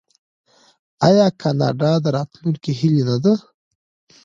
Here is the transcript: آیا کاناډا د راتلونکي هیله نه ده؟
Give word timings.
آیا 1.07 1.27
کاناډا 1.41 1.91
د 2.03 2.05
راتلونکي 2.17 2.71
هیله 2.79 3.01
نه 3.09 3.15
ده؟ 3.23 3.33